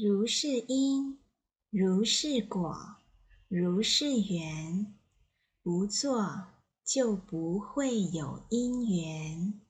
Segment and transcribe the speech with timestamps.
[0.00, 1.18] 如是因
[1.70, 2.72] 如是果
[3.48, 4.94] 如是缘。
[5.60, 6.46] 不做
[6.84, 9.60] 就不会有因缘。